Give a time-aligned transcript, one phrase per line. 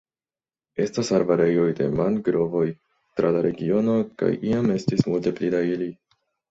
[0.85, 2.65] Estas arbareroj de mangrovoj
[3.21, 5.97] tra la regiono kaj iam estis multe pli da ili.